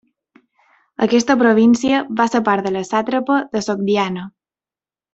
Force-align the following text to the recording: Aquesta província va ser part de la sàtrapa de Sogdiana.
Aquesta 1.07 1.35
província 1.41 2.01
va 2.23 2.27
ser 2.37 2.41
part 2.49 2.65
de 2.69 2.73
la 2.79 2.83
sàtrapa 2.91 3.39
de 3.55 3.65
Sogdiana. 3.71 4.29